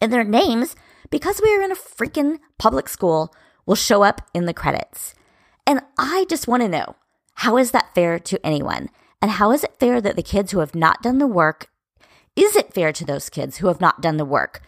And 0.00 0.12
their 0.12 0.24
names, 0.24 0.76
because 1.10 1.40
we 1.42 1.54
are 1.54 1.62
in 1.62 1.72
a 1.72 1.76
freaking 1.76 2.38
public 2.58 2.88
school, 2.88 3.34
will 3.66 3.74
show 3.74 4.02
up 4.02 4.22
in 4.32 4.46
the 4.46 4.54
credits. 4.54 5.14
And 5.66 5.80
I 5.98 6.26
just 6.28 6.46
want 6.46 6.62
to 6.62 6.68
know 6.68 6.96
how 7.34 7.56
is 7.56 7.72
that 7.72 7.94
fair 7.94 8.18
to 8.18 8.46
anyone? 8.46 8.88
And 9.20 9.32
how 9.32 9.50
is 9.50 9.64
it 9.64 9.78
fair 9.78 10.00
that 10.00 10.16
the 10.16 10.22
kids 10.22 10.52
who 10.52 10.60
have 10.60 10.74
not 10.74 11.02
done 11.02 11.18
the 11.18 11.26
work, 11.26 11.70
is 12.36 12.54
it 12.54 12.72
fair 12.72 12.92
to 12.92 13.04
those 13.04 13.28
kids 13.28 13.58
who 13.58 13.66
have 13.66 13.80
not 13.80 14.00
done 14.00 14.16
the 14.16 14.24
work? 14.24 14.62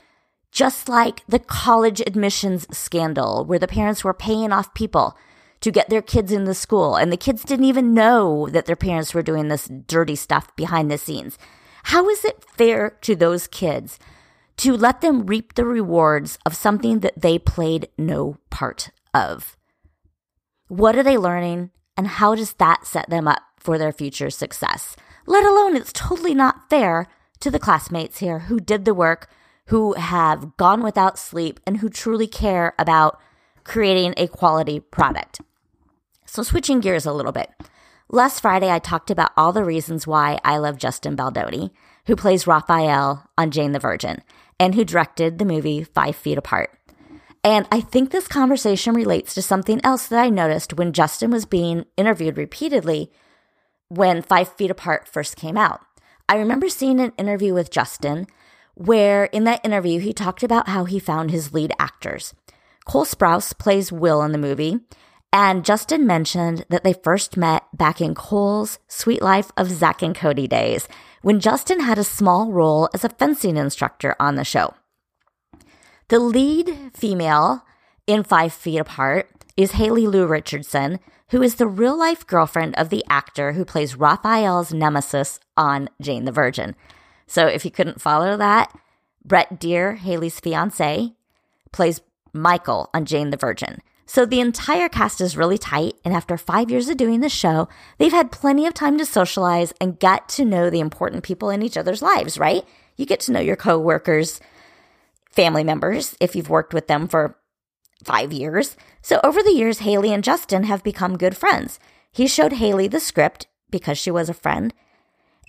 Just 0.52 0.88
like 0.88 1.23
the 1.26 1.38
college 1.38 2.00
admissions 2.00 2.66
scandal, 2.76 3.45
where 3.45 3.59
the 3.59 3.69
parents 3.69 4.02
were 4.02 4.14
paying 4.14 4.52
off 4.52 4.75
people 4.75 5.16
to 5.61 5.71
get 5.71 5.90
their 5.90 6.02
kids 6.02 6.33
in 6.33 6.45
the 6.45 6.54
school. 6.54 6.97
And 6.97 7.12
the 7.12 7.16
kids 7.16 7.45
didn't 7.45 7.66
even 7.66 7.95
know 7.95 8.49
that 8.50 8.66
their 8.66 8.76
parents 8.76 9.14
were 9.14 9.23
doing 9.23 9.49
this 9.49 9.69
dirty 9.69 10.16
stuff 10.16 10.54
behind 10.57 10.90
the 10.90 10.99
scenes. 10.99 11.38
How 11.85 12.09
is 12.09 12.25
it 12.25 12.45
fair 12.45 12.90
to 13.02 13.14
those 13.14 13.47
kids 13.47 13.99
to 14.59 14.76
let 14.76 15.00
them 15.00 15.26
reap 15.26 15.54
the 15.54 15.64
rewards 15.64 16.38
of 16.45 16.57
something 16.57 17.00
that 17.00 17.21
they 17.21 17.38
played 17.38 17.88
no 17.97 18.38
part 18.50 18.90
of? 19.14 19.57
What 20.69 20.97
are 20.97 21.02
they 21.02 21.19
learning? 21.19 21.71
And 21.97 22.07
how 22.07 22.35
does 22.35 22.54
that 22.54 22.87
set 22.87 23.09
them 23.11 23.28
up 23.28 23.42
for 23.59 23.78
their 23.78 23.92
future 23.92 24.30
success? 24.30 24.97
let 25.30 25.45
alone 25.45 25.76
it's 25.76 25.92
totally 25.92 26.35
not 26.35 26.69
fair 26.69 27.07
to 27.38 27.50
the 27.50 27.59
classmates 27.59 28.19
here 28.19 28.40
who 28.40 28.59
did 28.59 28.85
the 28.85 28.92
work, 28.92 29.30
who 29.67 29.95
have 29.95 30.57
gone 30.57 30.83
without 30.83 31.19
sleep, 31.19 31.61
and 31.67 31.79
who 31.79 31.88
truly 31.88 32.26
care 32.26 32.75
about 32.79 33.21
creating 33.64 34.14
a 34.17 34.26
quality 34.26 34.81
product. 34.81 35.40
So, 36.26 36.43
switching 36.43 36.81
gears 36.81 37.07
a 37.07 37.12
little 37.12 37.33
bit. 37.33 37.50
Last 38.09 38.40
Friday, 38.40 38.71
I 38.71 38.81
talked 38.81 39.11
about 39.11 39.31
all 39.37 39.52
the 39.52 39.64
reasons 39.64 40.07
why 40.07 40.40
I 40.45 40.59
love 40.59 40.79
Justin 40.79 41.14
Baldoni, 41.14 41.71
who 42.07 42.17
plays 42.17 42.47
Raphael 42.47 43.31
on 43.38 43.50
Jane 43.52 43.73
the 43.73 43.79
Virgin 43.79 44.23
and 44.59 44.75
who 44.75 44.85
directed 44.85 45.38
the 45.38 45.45
movie 45.45 45.85
Five 45.85 46.17
Feet 46.17 46.37
Apart. 46.37 46.76
And 47.43 47.67
I 47.73 47.81
think 47.81 48.11
this 48.11 48.29
conversation 48.29 48.95
relates 48.95 49.33
to 49.35 49.43
something 49.43 49.81
else 49.83 50.09
that 50.09 50.21
I 50.21 50.29
noticed 50.29 50.75
when 50.75 50.93
Justin 50.93 51.31
was 51.31 51.47
being 51.47 51.87
interviewed 51.97 52.37
repeatedly 52.37 53.11
when 53.88 54.23
Five 54.23 54.52
Feet 54.55 54.71
Apart 54.71 55.09
first 55.09 55.37
came 55.37 55.57
out. 55.57 55.81
I 56.29 56.37
remember 56.37 56.69
seeing 56.69 57.00
an 57.00 57.12
interview 57.17 57.55
with 57.55 57.71
Justin 57.71 58.26
where 58.75 59.25
in 59.27 59.45
that 59.45 59.65
interview 59.65 60.00
he 60.00 60.12
talked 60.12 60.43
about 60.43 60.69
how 60.69 60.85
he 60.85 60.99
found 60.99 61.31
his 61.31 61.53
lead 61.53 61.73
actors. 61.79 62.35
Cole 62.85 63.05
Sprouse 63.05 63.57
plays 63.57 63.93
Will 63.93 64.23
in 64.23 64.33
the 64.33 64.39
movie, 64.39 64.81
and 65.33 65.65
Justin 65.65 66.07
mentioned 66.07 66.65
that 66.71 66.83
they 66.83 66.93
first 66.93 67.37
met 67.37 67.65
back 67.73 68.00
in 68.00 68.15
Cole's 68.15 68.79
Suite 68.89 69.23
Life 69.23 69.53
of 69.57 69.71
Zack 69.71 70.03
and 70.03 70.15
Cody 70.15 70.49
days 70.49 70.89
when 71.23 71.41
Justin 71.41 71.81
had 71.81 71.99
a 71.99 72.05
small 72.05 72.50
role 72.50 72.89
as 72.95 73.05
a 73.05 73.11
fencing 73.11 73.57
instructor 73.57 74.17
on 74.19 74.35
the 74.35 74.45
show. 74.45 74.75
The 76.09 76.19
lead 76.19 76.91
female 76.95 77.65
in 78.07 78.25
Five 78.25 78.53
Feet 78.53 78.79
Apart 78.79 79.31
is 79.57 79.73
Haley 79.73 80.07
Lu 80.07 80.27
Richardson, 80.27 80.99
who 81.31 81.43
is 81.43 81.57
the 81.57 81.69
real 81.69 81.97
life 81.97 82.27
girlfriend 82.27 82.75
of 82.77 82.89
the 82.89 83.05
actor 83.09 83.53
who 83.53 83.65
plays 83.65 83.95
Raphael's 83.95 84.73
nemesis 84.73 85.39
on 85.57 85.89
Jane 86.03 86.25
the 86.25 86.33
Virgin. 86.33 86.75
So 87.30 87.46
if 87.46 87.64
you 87.64 87.70
couldn't 87.70 88.00
follow 88.00 88.37
that, 88.38 88.76
Brett 89.25 89.60
Dier, 89.60 89.94
Haley's 89.94 90.40
fiance, 90.40 91.12
plays 91.70 92.00
Michael 92.32 92.90
on 92.92 93.04
Jane 93.04 93.30
the 93.30 93.37
Virgin. 93.37 93.78
So 94.04 94.26
the 94.26 94.40
entire 94.40 94.88
cast 94.88 95.20
is 95.20 95.37
really 95.37 95.56
tight, 95.56 95.94
and 96.04 96.12
after 96.12 96.37
five 96.37 96.72
years 96.72 96.88
of 96.88 96.96
doing 96.96 97.20
the 97.20 97.28
show, 97.28 97.68
they've 97.99 98.10
had 98.10 98.32
plenty 98.32 98.66
of 98.66 98.75
time 98.75 98.99
to 98.99 99.06
socialize 99.06 99.72
and 99.80 100.00
get 100.00 100.28
to 100.30 100.44
know 100.44 100.70
the 100.70 100.80
important 100.80 101.22
people 101.22 101.50
in 101.50 101.62
each 101.62 101.76
other's 101.76 102.02
lives, 102.02 102.37
right? 102.37 102.64
You 102.96 103.06
get 103.06 103.20
to 103.20 103.32
know 103.32 103.38
your 103.38 103.54
coworkers, 103.54 104.40
family 105.30 105.62
members, 105.62 106.16
if 106.18 106.34
you've 106.34 106.50
worked 106.50 106.75
with 106.75 106.88
them 106.88 107.06
for 107.06 107.38
five 108.02 108.32
years. 108.32 108.76
So 109.02 109.20
over 109.22 109.40
the 109.40 109.52
years, 109.52 109.78
Haley 109.78 110.12
and 110.12 110.25
Justin 110.25 110.64
have 110.64 110.82
become 110.82 111.16
good 111.16 111.37
friends. 111.37 111.78
He 112.10 112.26
showed 112.26 112.54
Haley 112.54 112.88
the 112.88 112.99
script 112.99 113.46
because 113.70 113.99
she 113.99 114.10
was 114.10 114.28
a 114.28 114.34
friend. 114.34 114.75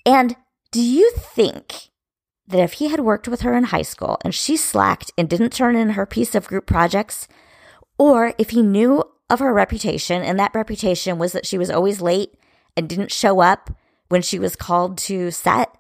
And 0.05 0.35
do 0.71 0.81
you 0.81 1.11
think 1.11 1.89
that 2.47 2.59
if 2.59 2.73
he 2.73 2.87
had 2.87 3.01
worked 3.01 3.27
with 3.27 3.41
her 3.41 3.55
in 3.55 3.65
high 3.65 3.81
school 3.81 4.17
and 4.23 4.33
she 4.33 4.57
slacked 4.57 5.11
and 5.17 5.29
didn't 5.29 5.51
turn 5.53 5.75
in 5.75 5.91
her 5.91 6.05
piece 6.05 6.35
of 6.35 6.47
group 6.47 6.65
projects, 6.65 7.27
or 7.97 8.33
if 8.37 8.49
he 8.51 8.61
knew 8.61 9.03
of 9.29 9.39
her 9.39 9.53
reputation 9.53 10.21
and 10.21 10.39
that 10.39 10.55
reputation 10.55 11.17
was 11.17 11.31
that 11.33 11.45
she 11.45 11.57
was 11.57 11.69
always 11.69 12.01
late 12.01 12.33
and 12.75 12.89
didn't 12.89 13.11
show 13.11 13.41
up 13.41 13.69
when 14.09 14.21
she 14.21 14.39
was 14.39 14.55
called 14.55 14.97
to 14.97 15.31
set, 15.31 15.77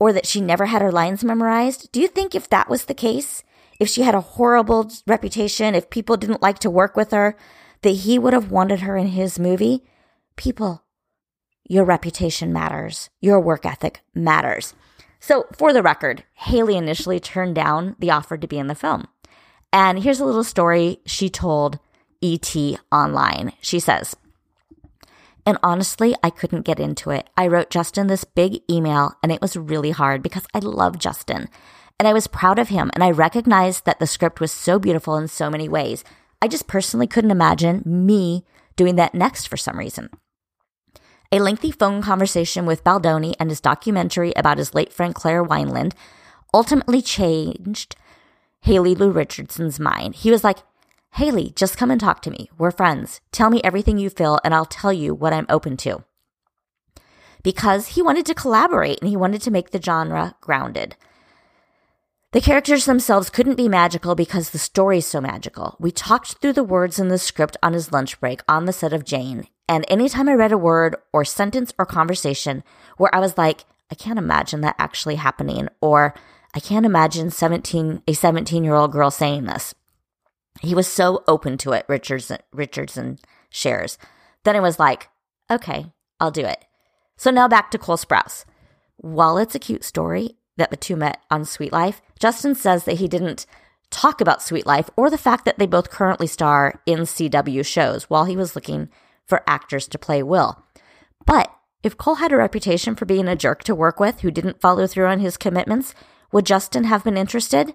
or 0.00 0.12
that 0.12 0.26
she 0.26 0.40
never 0.40 0.66
had 0.66 0.82
her 0.82 0.90
lines 0.90 1.22
memorized, 1.22 1.90
do 1.92 2.00
you 2.00 2.08
think 2.08 2.34
if 2.34 2.48
that 2.50 2.68
was 2.68 2.86
the 2.86 2.94
case, 2.94 3.44
if 3.78 3.88
she 3.88 4.02
had 4.02 4.16
a 4.16 4.20
horrible 4.20 4.90
reputation, 5.06 5.76
if 5.76 5.90
people 5.90 6.16
didn't 6.16 6.42
like 6.42 6.58
to 6.58 6.70
work 6.70 6.96
with 6.96 7.12
her, 7.12 7.36
that 7.82 7.90
he 7.90 8.18
would 8.18 8.32
have 8.32 8.50
wanted 8.50 8.80
her 8.80 8.96
in 8.96 9.08
his 9.08 9.38
movie? 9.38 9.84
People, 10.34 10.82
your 11.68 11.84
reputation 11.84 12.52
matters. 12.52 13.10
Your 13.20 13.40
work 13.40 13.64
ethic 13.64 14.00
matters. 14.14 14.74
So, 15.20 15.46
for 15.56 15.72
the 15.72 15.82
record, 15.82 16.24
Haley 16.34 16.76
initially 16.76 17.20
turned 17.20 17.54
down 17.54 17.94
the 17.98 18.10
offer 18.10 18.36
to 18.36 18.48
be 18.48 18.58
in 18.58 18.66
the 18.66 18.74
film. 18.74 19.06
And 19.72 20.02
here's 20.02 20.20
a 20.20 20.24
little 20.24 20.44
story 20.44 21.00
she 21.06 21.30
told 21.30 21.78
ET 22.22 22.54
online. 22.90 23.52
She 23.60 23.78
says, 23.78 24.16
and 25.44 25.58
honestly, 25.62 26.14
I 26.22 26.30
couldn't 26.30 26.62
get 26.62 26.78
into 26.78 27.10
it. 27.10 27.28
I 27.36 27.48
wrote 27.48 27.70
Justin 27.70 28.06
this 28.06 28.24
big 28.24 28.60
email 28.70 29.12
and 29.22 29.32
it 29.32 29.40
was 29.40 29.56
really 29.56 29.90
hard 29.90 30.22
because 30.22 30.46
I 30.54 30.60
love 30.60 30.98
Justin 30.98 31.48
and 31.98 32.06
I 32.06 32.12
was 32.12 32.26
proud 32.26 32.58
of 32.58 32.68
him 32.68 32.90
and 32.94 33.02
I 33.02 33.10
recognized 33.10 33.84
that 33.84 33.98
the 33.98 34.06
script 34.06 34.40
was 34.40 34.52
so 34.52 34.78
beautiful 34.78 35.16
in 35.16 35.26
so 35.28 35.50
many 35.50 35.68
ways. 35.68 36.04
I 36.40 36.48
just 36.48 36.68
personally 36.68 37.06
couldn't 37.06 37.30
imagine 37.30 37.82
me 37.84 38.44
doing 38.76 38.96
that 38.96 39.14
next 39.14 39.48
for 39.48 39.56
some 39.56 39.78
reason. 39.78 40.10
A 41.34 41.40
lengthy 41.40 41.70
phone 41.70 42.02
conversation 42.02 42.66
with 42.66 42.84
Baldoni 42.84 43.34
and 43.40 43.48
his 43.48 43.62
documentary 43.62 44.34
about 44.36 44.58
his 44.58 44.74
late 44.74 44.92
friend 44.92 45.14
Claire 45.14 45.42
Wineland 45.42 45.94
ultimately 46.52 47.00
changed 47.00 47.96
Haley 48.60 48.94
Lu 48.94 49.10
Richardson's 49.10 49.80
mind. 49.80 50.16
He 50.16 50.30
was 50.30 50.44
like, 50.44 50.58
Haley, 51.12 51.54
just 51.56 51.78
come 51.78 51.90
and 51.90 51.98
talk 51.98 52.20
to 52.22 52.30
me. 52.30 52.50
We're 52.58 52.70
friends. 52.70 53.22
Tell 53.32 53.48
me 53.48 53.62
everything 53.64 53.96
you 53.96 54.10
feel, 54.10 54.40
and 54.44 54.54
I'll 54.54 54.66
tell 54.66 54.92
you 54.92 55.14
what 55.14 55.32
I'm 55.32 55.46
open 55.48 55.78
to. 55.78 56.04
Because 57.42 57.88
he 57.88 58.02
wanted 58.02 58.26
to 58.26 58.34
collaborate 58.34 59.00
and 59.00 59.08
he 59.08 59.16
wanted 59.16 59.40
to 59.42 59.50
make 59.50 59.70
the 59.70 59.80
genre 59.80 60.36
grounded. 60.42 60.96
The 62.32 62.42
characters 62.42 62.84
themselves 62.84 63.30
couldn't 63.30 63.56
be 63.56 63.68
magical 63.70 64.14
because 64.14 64.50
the 64.50 64.58
story's 64.58 65.06
so 65.06 65.20
magical. 65.20 65.76
We 65.80 65.92
talked 65.92 66.40
through 66.42 66.54
the 66.54 66.62
words 66.62 66.98
in 66.98 67.08
the 67.08 67.16
script 67.16 67.56
on 67.62 67.72
his 67.72 67.90
lunch 67.90 68.20
break 68.20 68.42
on 68.46 68.66
the 68.66 68.72
set 68.72 68.92
of 68.92 69.04
Jane, 69.04 69.46
and 69.68 69.84
anytime 69.88 70.28
I 70.28 70.34
read 70.34 70.52
a 70.52 70.58
word 70.58 70.96
or 71.12 71.24
sentence 71.24 71.72
or 71.78 71.86
conversation 71.86 72.62
where 72.96 73.14
I 73.14 73.20
was 73.20 73.38
like, 73.38 73.64
I 73.90 73.94
can't 73.94 74.18
imagine 74.18 74.62
that 74.62 74.76
actually 74.78 75.16
happening, 75.16 75.68
or 75.80 76.14
I 76.54 76.60
can't 76.60 76.86
imagine 76.86 77.30
17, 77.30 78.02
a 78.06 78.12
17 78.12 78.64
year 78.64 78.74
old 78.74 78.92
girl 78.92 79.10
saying 79.10 79.44
this. 79.44 79.74
He 80.60 80.74
was 80.74 80.86
so 80.86 81.24
open 81.26 81.56
to 81.58 81.72
it, 81.72 81.86
Richardson, 81.88 82.38
Richardson 82.52 83.18
shares. 83.50 83.98
Then 84.44 84.56
it 84.56 84.62
was 84.62 84.78
like, 84.78 85.08
okay, 85.50 85.86
I'll 86.20 86.30
do 86.30 86.44
it. 86.44 86.64
So 87.16 87.30
now 87.30 87.48
back 87.48 87.70
to 87.70 87.78
Cole 87.78 87.96
Sprouse. 87.96 88.44
While 88.96 89.38
it's 89.38 89.54
a 89.54 89.58
cute 89.58 89.84
story 89.84 90.36
that 90.56 90.70
the 90.70 90.76
two 90.76 90.96
met 90.96 91.20
on 91.30 91.44
Suite 91.44 91.72
Life, 91.72 92.02
Justin 92.18 92.54
says 92.54 92.84
that 92.84 92.98
he 92.98 93.08
didn't 93.08 93.46
talk 93.90 94.20
about 94.20 94.42
Suite 94.42 94.66
Life 94.66 94.90
or 94.96 95.10
the 95.10 95.18
fact 95.18 95.44
that 95.44 95.58
they 95.58 95.66
both 95.66 95.90
currently 95.90 96.26
star 96.26 96.80
in 96.86 97.00
CW 97.00 97.64
shows 97.64 98.04
while 98.04 98.24
he 98.24 98.36
was 98.36 98.54
looking 98.54 98.88
for 99.26 99.42
actors 99.46 99.88
to 99.88 99.98
play 99.98 100.22
Will. 100.22 100.62
But 101.26 101.52
if 101.82 101.96
Cole 101.96 102.16
had 102.16 102.32
a 102.32 102.36
reputation 102.36 102.94
for 102.94 103.04
being 103.04 103.28
a 103.28 103.36
jerk 103.36 103.64
to 103.64 103.74
work 103.74 103.98
with 103.98 104.20
who 104.20 104.30
didn't 104.30 104.60
follow 104.60 104.86
through 104.86 105.06
on 105.06 105.20
his 105.20 105.36
commitments, 105.36 105.94
would 106.32 106.46
Justin 106.46 106.84
have 106.84 107.04
been 107.04 107.16
interested? 107.16 107.74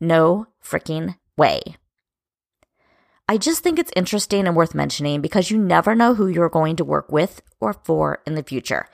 No 0.00 0.46
freaking 0.62 1.16
way. 1.36 1.76
I 3.28 3.36
just 3.36 3.62
think 3.62 3.78
it's 3.78 3.92
interesting 3.94 4.46
and 4.46 4.56
worth 4.56 4.74
mentioning 4.74 5.20
because 5.20 5.50
you 5.50 5.58
never 5.58 5.94
know 5.94 6.14
who 6.14 6.28
you're 6.28 6.48
going 6.48 6.76
to 6.76 6.84
work 6.84 7.12
with 7.12 7.42
or 7.60 7.74
for 7.84 8.22
in 8.26 8.34
the 8.34 8.42
future. 8.42 8.88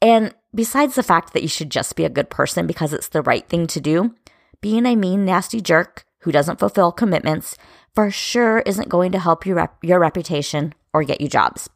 And 0.00 0.34
besides 0.54 0.94
the 0.94 1.02
fact 1.02 1.32
that 1.32 1.42
you 1.42 1.48
should 1.48 1.70
just 1.70 1.96
be 1.96 2.04
a 2.04 2.10
good 2.10 2.30
person 2.30 2.66
because 2.66 2.92
it's 2.92 3.08
the 3.08 3.22
right 3.22 3.48
thing 3.48 3.66
to 3.68 3.80
do, 3.80 4.14
being 4.60 4.86
a 4.86 4.94
mean, 4.94 5.24
nasty 5.24 5.60
jerk 5.60 6.04
who 6.20 6.30
doesn't 6.30 6.58
fulfill 6.58 6.92
commitments 6.92 7.56
for 7.94 8.10
sure 8.10 8.60
isn't 8.60 8.88
going 8.88 9.12
to 9.12 9.18
help 9.18 9.44
your, 9.46 9.56
rep- 9.56 9.82
your 9.82 9.98
reputation 9.98 10.72
or 10.94 11.04
get 11.04 11.20
you 11.20 11.28
jobs. 11.28 11.68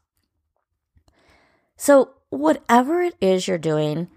So, 1.77 2.15
whatever 2.31 3.03
it 3.03 3.15
is 3.21 3.47
you're 3.47 3.59
doing, 3.59 4.09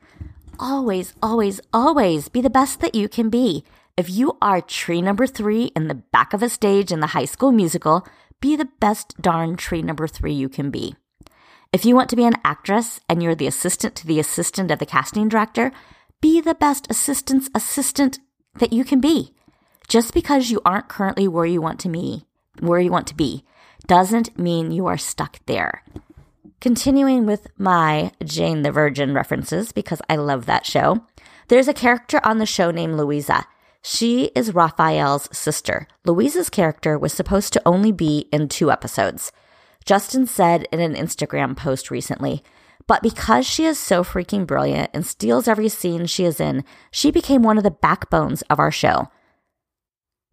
always, 0.59 1.13
always, 1.21 1.59
always 1.73 2.29
be 2.29 2.41
the 2.41 2.49
best 2.49 2.79
that 2.79 2.95
you 2.95 3.09
can 3.09 3.29
be. 3.29 3.65
If 3.97 4.09
you 4.09 4.37
are 4.41 4.61
tree 4.61 5.01
number 5.01 5.27
three 5.27 5.65
in 5.75 5.87
the 5.87 5.95
back 5.95 6.33
of 6.33 6.41
a 6.41 6.49
stage 6.49 6.91
in 6.91 7.01
the 7.01 7.07
high 7.07 7.25
school 7.25 7.51
musical, 7.51 8.07
be 8.39 8.55
the 8.55 8.69
best 8.79 9.21
darn 9.21 9.57
tree 9.57 9.81
number 9.81 10.07
three 10.07 10.33
you 10.33 10.49
can 10.49 10.71
be. 10.71 10.95
If 11.73 11.85
you 11.85 11.95
want 11.95 12.09
to 12.09 12.15
be 12.15 12.25
an 12.25 12.35
actress 12.43 12.99
and 13.07 13.21
you're 13.21 13.35
the 13.35 13.47
assistant 13.47 13.95
to 13.95 14.07
the 14.07 14.19
assistant 14.19 14.71
of 14.71 14.79
the 14.79 14.85
casting 14.85 15.29
director, 15.29 15.71
be 16.19 16.41
the 16.41 16.55
best 16.55 16.87
assistant's 16.89 17.49
assistant 17.55 18.19
that 18.55 18.73
you 18.73 18.83
can 18.83 18.99
be. 18.99 19.33
Just 19.87 20.13
because 20.13 20.49
you 20.49 20.61
aren't 20.65 20.89
currently 20.89 21.27
where 21.27 21.45
you 21.45 21.61
want 21.61 21.79
to 21.81 21.89
be, 21.89 22.25
where 22.59 22.79
you 22.79 22.91
want 22.91 23.07
to 23.07 23.15
be, 23.15 23.43
doesn't 23.87 24.37
mean 24.37 24.71
you 24.71 24.87
are 24.87 24.97
stuck 24.97 25.39
there. 25.45 25.83
Continuing 26.59 27.25
with 27.25 27.47
my 27.57 28.11
Jane 28.23 28.61
the 28.61 28.71
Virgin 28.71 29.13
references, 29.13 29.71
because 29.71 30.01
I 30.09 30.15
love 30.15 30.45
that 30.45 30.65
show, 30.65 31.03
there's 31.47 31.67
a 31.67 31.73
character 31.73 32.21
on 32.23 32.37
the 32.37 32.45
show 32.45 32.71
named 32.71 32.97
Luisa. 32.97 33.45
She 33.81 34.25
is 34.35 34.53
Raphael's 34.53 35.27
sister. 35.35 35.87
Luisa's 36.05 36.49
character 36.49 36.99
was 36.99 37.13
supposed 37.13 37.51
to 37.53 37.61
only 37.65 37.91
be 37.91 38.29
in 38.31 38.47
two 38.47 38.71
episodes. 38.71 39.31
Justin 39.85 40.27
said 40.27 40.67
in 40.71 40.79
an 40.79 40.93
Instagram 40.93 41.57
post 41.57 41.89
recently, 41.89 42.43
but 42.87 43.01
because 43.01 43.45
she 43.47 43.65
is 43.65 43.79
so 43.79 44.03
freaking 44.03 44.45
brilliant 44.45 44.91
and 44.93 45.05
steals 45.05 45.47
every 45.47 45.69
scene 45.69 46.05
she 46.05 46.25
is 46.25 46.39
in, 46.39 46.63
she 46.91 47.09
became 47.09 47.41
one 47.41 47.57
of 47.57 47.63
the 47.63 47.71
backbones 47.71 48.41
of 48.43 48.59
our 48.59 48.71
show. 48.71 49.09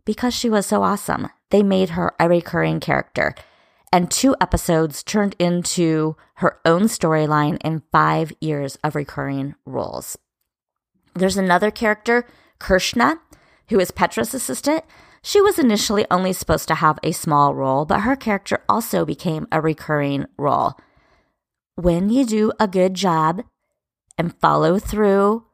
Because 0.04 0.34
she 0.34 0.50
was 0.50 0.66
so 0.66 0.82
awesome, 0.82 1.28
they 1.50 1.62
made 1.62 1.90
her 1.90 2.14
a 2.18 2.28
recurring 2.28 2.80
character. 2.80 3.34
and 3.92 4.10
two 4.10 4.36
episodes 4.40 5.02
turned 5.02 5.34
into 5.38 6.16
her 6.34 6.60
own 6.64 6.82
storyline 6.82 7.58
in 7.64 7.82
five 7.90 8.32
years 8.40 8.76
of 8.84 8.94
recurring 8.94 9.54
roles. 9.64 10.18
There's 11.14 11.36
another 11.36 11.70
character, 11.70 12.26
Krishna, 12.60 13.20
who 13.68 13.80
is 13.80 13.90
Petra's 13.90 14.34
assistant. 14.34 14.84
She 15.22 15.40
was 15.40 15.58
initially 15.58 16.06
only 16.10 16.32
supposed 16.32 16.68
to 16.68 16.76
have 16.76 16.98
a 17.02 17.12
small 17.12 17.54
role, 17.54 17.84
but 17.84 18.00
her 18.00 18.14
character 18.14 18.62
also 18.68 19.04
became 19.04 19.46
a 19.50 19.60
recurring 19.60 20.26
role. 20.36 20.74
When 21.74 22.08
you 22.08 22.24
do 22.24 22.52
a 22.60 22.68
good 22.68 22.94
job 22.94 23.42
and 24.16 24.38
follow 24.38 24.78
through, 24.78 25.46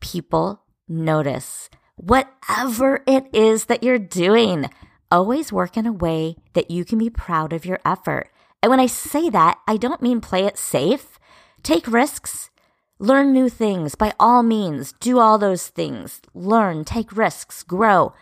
people 0.00 0.62
notice. 0.88 1.68
Whatever 1.96 3.02
it 3.06 3.26
is 3.34 3.66
that 3.66 3.82
you're 3.82 3.98
doing, 3.98 4.70
always 5.10 5.52
work 5.52 5.76
in 5.76 5.86
a 5.86 5.92
way 5.92 6.36
that 6.54 6.70
you 6.70 6.84
can 6.84 6.98
be 6.98 7.10
proud 7.10 7.52
of 7.52 7.66
your 7.66 7.80
effort. 7.84 8.30
And 8.62 8.70
when 8.70 8.80
I 8.80 8.86
say 8.86 9.30
that, 9.30 9.58
I 9.66 9.76
don't 9.76 10.02
mean 10.02 10.20
play 10.20 10.44
it 10.44 10.58
safe. 10.58 11.18
Take 11.62 11.86
risks, 11.86 12.50
learn 12.98 13.32
new 13.32 13.48
things. 13.48 13.94
By 13.94 14.12
all 14.18 14.42
means, 14.42 14.92
do 15.00 15.18
all 15.18 15.38
those 15.38 15.68
things. 15.68 16.20
Learn, 16.34 16.84
take 16.84 17.16
risks, 17.16 17.62
grow, 17.62 18.12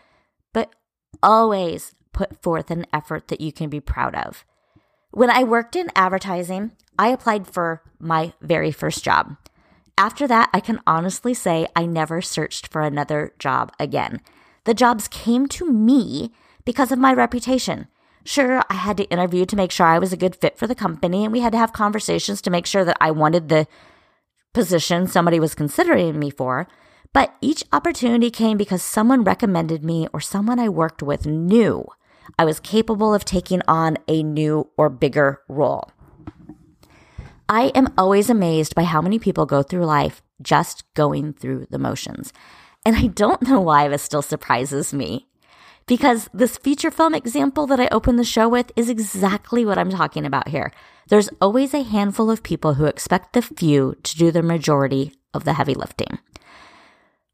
but 0.53 0.75
always 1.23 1.95
put 2.13 2.43
forth 2.43 2.71
an 2.71 2.87
effort 2.93 3.29
that 3.29 3.41
you 3.41 3.53
can 3.53 3.69
be 3.69 3.81
proud 3.81 4.15
of. 4.15 4.45
When 5.11 5.31
I 5.31 5.45
worked 5.45 5.77
in 5.77 5.91
advertising, 5.95 6.73
I 6.99 7.09
applied 7.09 7.47
for 7.47 7.83
my 7.99 8.33
very 8.41 8.73
first 8.73 9.05
job. 9.05 9.37
After 9.97 10.27
that, 10.27 10.51
I 10.53 10.61
can 10.61 10.81
honestly 10.87 11.35
say 11.35 11.67
I 11.77 11.87
never 11.87 12.21
searched 12.21 12.69
for 12.69 12.83
another 12.83 13.33
job 13.39 13.73
again. 13.79 14.21
The 14.65 14.75
jobs 14.75 15.07
came 15.09 15.47
to 15.49 15.71
me 15.71 16.33
because 16.65 16.93
of 16.93 16.99
my 16.99 17.13
reputation. 17.13 17.89
Sure, 18.25 18.63
I 18.71 18.75
had 18.75 18.97
to 18.97 19.05
interview 19.11 19.45
to 19.47 19.57
make 19.57 19.71
sure 19.71 19.87
I 19.87 19.99
was 19.99 20.13
a 20.13 20.17
good 20.17 20.35
fit 20.35 20.59
for 20.59 20.67
the 20.67 20.75
company, 20.75 21.25
and 21.25 21.33
we 21.33 21.41
had 21.41 21.53
to 21.53 21.59
have 21.59 21.73
conversations 21.73 22.41
to 22.43 22.51
make 22.51 22.67
sure 22.67 22.85
that 22.85 22.97
I 23.01 23.11
wanted 23.11 23.49
the 23.49 23.67
position 24.55 25.07
somebody 25.07 25.39
was 25.39 25.55
considering 25.55 26.19
me 26.19 26.31
for. 26.31 26.67
But 27.13 27.35
each 27.41 27.65
opportunity 27.73 28.31
came 28.31 28.57
because 28.57 28.83
someone 28.83 29.25
recommended 29.25 29.85
me 29.85 30.09
or 30.13 30.21
someone 30.21 30.59
I 30.59 30.69
worked 30.69 31.03
with 31.03 31.27
knew 31.27 31.87
I 32.39 32.45
was 32.45 32.61
capable 32.61 33.15
of 33.15 33.25
taking 33.25 33.61
on 33.69 33.99
a 34.09 34.23
new 34.23 34.71
or 34.77 34.89
bigger 34.89 35.43
role. 35.49 35.91
I 37.49 37.67
am 37.75 37.93
always 37.99 38.31
amazed 38.31 38.75
by 38.75 38.85
how 38.85 39.03
many 39.03 39.19
people 39.19 39.47
go 39.47 39.63
through 39.63 39.85
life 39.85 40.23
just 40.41 40.83
going 40.95 41.35
through 41.35 41.67
the 41.71 41.79
motions. 41.79 42.33
And 42.85 42.97
I 42.97 43.07
don't 43.07 43.43
know 43.43 43.61
why 43.61 43.89
this 43.89 44.03
still 44.03 44.23
surprises 44.23 44.95
me. 44.95 45.29
Because 45.87 46.31
this 46.33 46.57
feature 46.57 46.91
film 46.91 47.15
example 47.15 47.67
that 47.67 47.81
I 47.81 47.89
opened 47.91 48.19
the 48.19 48.25
show 48.25 48.49
with 48.49 48.73
is 48.75 48.89
exactly 48.89 49.67
what 49.67 49.77
I'm 49.77 49.91
talking 49.91 50.25
about 50.25 50.49
here. 50.49 50.73
There's 51.09 51.29
always 51.41 51.75
a 51.75 51.83
handful 51.83 52.31
of 52.31 52.43
people 52.43 52.75
who 52.75 52.87
expect 52.87 53.35
the 53.35 53.43
few 53.43 53.97
to 54.03 54.17
do 54.17 54.31
the 54.31 54.43
majority 54.43 55.13
of 55.35 55.45
the 55.45 55.55
heavy 55.55 55.75
lifting. 55.75 56.19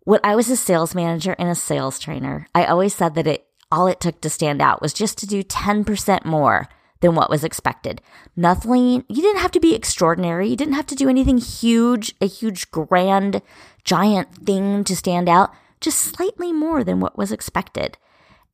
When 0.05 0.21
I 0.25 0.35
was 0.35 0.51
a 0.51 0.57
sales 0.57 0.95
manager 0.95 1.37
and 1.39 1.49
a 1.49 1.55
sales 1.55 1.99
trainer, 1.99 2.49
I 2.55 2.65
always 2.65 2.95
said 2.95 3.15
that 3.15 3.27
it 3.27 3.47
all 3.71 3.87
it 3.87 4.01
took 4.01 4.21
to 4.21 4.31
stand 4.31 4.61
out 4.61 4.83
was 4.83 4.93
just 4.93 5.17
to 5.19 5.27
do 5.27 5.45
10% 5.45 6.25
more 6.25 6.69
than 7.01 7.15
what 7.15 7.31
was 7.31 7.45
expected. 7.45 8.03
Nothing, 8.37 9.05
you 9.09 9.23
didn't 9.23 9.41
have 9.41 9.53
to 9.53 9.61
be 9.61 9.75
extraordinary. 9.75 10.49
You 10.49 10.57
didn't 10.57 10.75
have 10.75 10.87
to 10.87 10.95
do 10.95 11.09
anything 11.09 11.39
huge, 11.39 12.15
a 12.21 12.27
huge, 12.27 12.71
grand, 12.71 13.43
giant 13.85 14.35
thing 14.45 14.85
to 14.85 14.97
stand 14.97 15.29
out, 15.29 15.51
just 15.81 15.99
slightly 15.99 16.53
more 16.53 16.83
than 16.85 17.01
what 17.01 17.17
was 17.17 17.33
expected. 17.33 17.97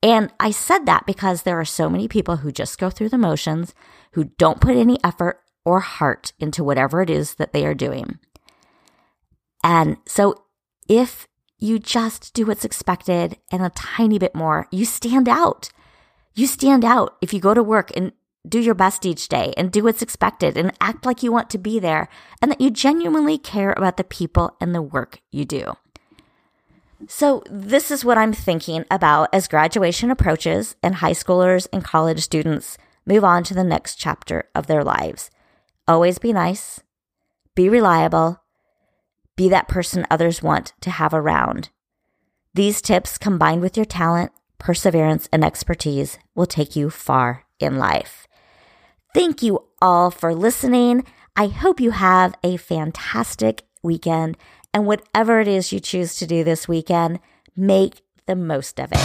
And 0.03 0.33
I 0.39 0.51
said 0.51 0.87
that 0.87 1.07
because 1.07 1.43
there 1.43 1.59
are 1.59 1.65
so 1.65 1.89
many 1.89 2.07
people 2.09 2.37
who 2.37 2.53
just 2.53 2.79
go 2.79 2.91
through 2.91 3.09
the 3.09 3.19
motions, 3.19 3.75
who 4.13 4.25
don't 4.39 4.61
put 4.61 4.77
any 4.77 4.99
effort 5.03 5.41
or 5.65 5.81
heart 5.81 6.33
into 6.39 6.63
whatever 6.63 7.03
it 7.03 7.11
is 7.11 7.35
that 7.37 7.53
they 7.53 7.67
are 7.67 7.75
doing. 7.75 8.19
And 9.65 9.97
so 10.07 10.45
if 10.89 11.27
you 11.59 11.79
just 11.79 12.35
do 12.35 12.47
what's 12.47 12.65
expected 12.65 13.39
and 13.51 13.63
a 13.63 13.71
tiny 13.71 14.19
bit 14.19 14.35
more, 14.35 14.69
you 14.71 14.85
stand 14.85 15.29
out. 15.29 15.71
You 16.35 16.47
stand 16.47 16.85
out 16.85 17.17
if 17.23 17.33
you 17.33 17.41
go 17.41 17.55
to 17.55 17.63
work 17.63 17.91
and 17.97 18.13
do 18.49 18.61
your 18.61 18.75
best 18.75 19.05
each 19.05 19.29
day 19.29 19.53
and 19.57 19.73
do 19.73 19.83
what's 19.83 20.03
expected 20.03 20.57
and 20.57 20.73
act 20.81 21.05
like 21.05 21.23
you 21.23 21.33
want 21.33 21.51
to 21.51 21.59
be 21.59 21.81
there 21.81 22.09
and 22.41 22.51
that 22.51 22.61
you 22.61 22.71
genuinely 22.71 23.39
care 23.39 23.73
about 23.77 23.97
the 23.97 24.05
people 24.05 24.57
and 24.61 24.75
the 24.75 24.83
work 24.83 25.21
you 25.33 25.45
do. 25.45 25.75
So, 27.09 27.43
this 27.51 27.91
is 27.91 28.05
what 28.05 28.17
I'm 28.17 28.33
thinking 28.33 28.85
about 28.91 29.29
as 29.33 29.49
graduation 29.49 30.11
approaches 30.11 30.77
and 30.83 30.97
high 30.97 31.13
schoolers 31.13 31.69
and 31.73 31.85
college 31.85 32.21
students 32.21 32.79
move 33.05 33.23
on 33.23 33.45
to 33.45 33.55
the 33.55 33.65
next 33.65 33.97
chapter 33.97 34.45
of 34.55 34.67
their 34.67 34.83
lives. 34.83 35.31
Always 35.87 36.19
be 36.19 36.33
nice, 36.33 36.81
be 37.55 37.69
reliable, 37.69 38.43
be 39.37 39.49
that 39.51 39.69
person 39.69 40.07
others 40.11 40.43
want 40.43 40.73
to 40.81 40.91
have 40.91 41.13
around. 41.13 41.69
These 42.55 42.81
tips, 42.81 43.19
combined 43.19 43.61
with 43.61 43.77
your 43.77 43.87
talent, 43.87 44.33
perseverance, 44.59 45.29
and 45.31 45.45
expertise, 45.45 46.19
will 46.35 46.47
take 46.47 46.75
you 46.75 46.89
far 46.89 47.45
in 47.61 47.77
life. 47.77 48.27
Thank 49.15 49.43
you 49.43 49.65
all 49.81 50.11
for 50.11 50.35
listening. 50.35 51.05
I 51.37 51.49
hope 51.49 51.81
you 51.81 51.91
have 51.91 52.35
a 52.43 52.57
fantastic 52.57 53.63
weekend. 53.83 54.39
And 54.77 54.87
whatever 54.87 55.41
it 55.41 55.49
is 55.49 55.73
you 55.73 55.81
choose 55.81 56.17
to 56.17 56.27
do 56.27 56.45
this 56.45 56.69
weekend, 56.69 57.21
make 57.57 58.03
the 58.27 58.37
most 58.37 58.79
of 58.79 58.93
it. 58.93 58.99